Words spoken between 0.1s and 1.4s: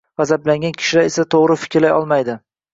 G‘azablangan kishilar esa